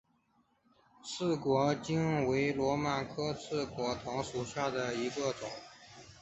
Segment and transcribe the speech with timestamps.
[1.03, 5.47] 翅果藤为萝藦科翅果藤属下的一个种。